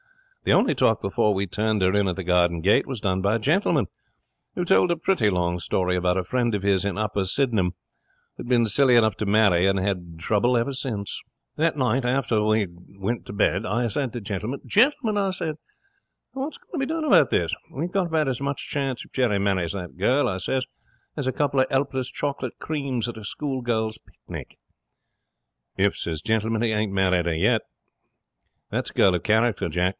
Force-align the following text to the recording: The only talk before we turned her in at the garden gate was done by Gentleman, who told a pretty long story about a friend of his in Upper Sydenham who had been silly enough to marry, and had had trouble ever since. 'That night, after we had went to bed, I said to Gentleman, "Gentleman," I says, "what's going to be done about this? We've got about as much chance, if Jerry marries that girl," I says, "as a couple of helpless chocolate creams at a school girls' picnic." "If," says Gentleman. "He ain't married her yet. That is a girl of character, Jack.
The 0.43 0.53
only 0.53 0.73
talk 0.73 1.03
before 1.03 1.35
we 1.35 1.45
turned 1.45 1.83
her 1.83 1.93
in 1.93 2.07
at 2.07 2.15
the 2.15 2.23
garden 2.23 2.61
gate 2.61 2.87
was 2.87 2.99
done 2.99 3.21
by 3.21 3.37
Gentleman, 3.37 3.85
who 4.55 4.65
told 4.65 4.89
a 4.89 4.97
pretty 4.97 5.29
long 5.29 5.59
story 5.59 5.95
about 5.95 6.17
a 6.17 6.23
friend 6.23 6.55
of 6.55 6.63
his 6.63 6.83
in 6.83 6.97
Upper 6.97 7.25
Sydenham 7.25 7.73
who 8.37 8.43
had 8.43 8.49
been 8.49 8.65
silly 8.65 8.95
enough 8.95 9.15
to 9.17 9.27
marry, 9.27 9.67
and 9.67 9.77
had 9.77 9.97
had 10.13 10.19
trouble 10.19 10.57
ever 10.57 10.73
since. 10.73 11.21
'That 11.57 11.77
night, 11.77 12.05
after 12.05 12.41
we 12.41 12.61
had 12.61 12.75
went 12.97 13.27
to 13.27 13.33
bed, 13.33 13.67
I 13.67 13.87
said 13.87 14.11
to 14.13 14.21
Gentleman, 14.21 14.61
"Gentleman," 14.65 15.15
I 15.15 15.29
says, 15.29 15.57
"what's 16.31 16.57
going 16.57 16.79
to 16.79 16.87
be 16.87 16.89
done 16.91 17.03
about 17.03 17.29
this? 17.29 17.53
We've 17.71 17.91
got 17.91 18.07
about 18.07 18.27
as 18.27 18.41
much 18.41 18.67
chance, 18.71 19.05
if 19.05 19.11
Jerry 19.11 19.37
marries 19.37 19.73
that 19.73 19.95
girl," 19.95 20.27
I 20.27 20.37
says, 20.37 20.65
"as 21.15 21.27
a 21.27 21.31
couple 21.31 21.59
of 21.59 21.67
helpless 21.69 22.09
chocolate 22.09 22.57
creams 22.57 23.07
at 23.07 23.17
a 23.17 23.23
school 23.23 23.61
girls' 23.61 23.99
picnic." 23.99 24.57
"If," 25.77 25.95
says 25.95 26.23
Gentleman. 26.23 26.63
"He 26.63 26.71
ain't 26.71 26.91
married 26.91 27.27
her 27.27 27.35
yet. 27.35 27.61
That 28.71 28.85
is 28.85 28.89
a 28.89 28.93
girl 28.95 29.13
of 29.13 29.21
character, 29.21 29.69
Jack. 29.69 29.89